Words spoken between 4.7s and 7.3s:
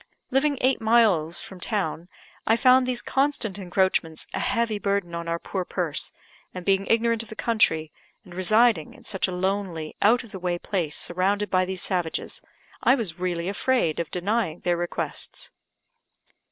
burden on our poor purse; and being ignorant of